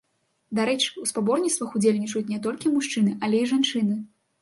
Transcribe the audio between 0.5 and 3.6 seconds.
Дарэчы, у спаборніцтвах удзельнічаюць не толькі мужчыны, але і